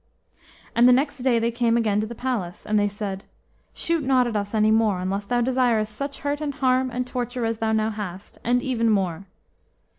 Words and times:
And 0.75 0.89
the 0.89 0.93
next 0.93 1.19
day 1.19 1.37
they 1.37 1.51
came 1.51 1.77
again 1.77 2.01
to 2.01 2.07
the 2.07 2.15
palace, 2.15 2.65
and 2.65 2.79
they 2.79 2.87
said, 2.87 3.25
"Shoot 3.71 4.03
not 4.03 4.25
at 4.25 4.35
us 4.35 4.55
any 4.55 4.71
more, 4.71 4.97
unless 4.99 5.25
thou 5.25 5.41
desirest 5.41 5.93
such 5.95 6.21
hurt 6.21 6.41
and 6.41 6.55
harm 6.55 6.89
and 6.89 7.05
torture 7.05 7.45
as 7.45 7.59
thou 7.59 7.71
now 7.71 7.91
hast, 7.91 8.39
and 8.43 8.63
even 8.63 8.89
more." 8.89 9.27